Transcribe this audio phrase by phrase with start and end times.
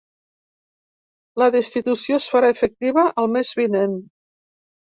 [1.43, 3.97] La destitució es farà efectiva el mes vinent.